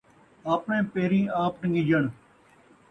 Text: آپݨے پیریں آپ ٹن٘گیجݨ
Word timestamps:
آپݨے 0.53 0.77
پیریں 0.91 1.25
آپ 1.43 1.53
ٹن٘گیجݨ 1.59 2.03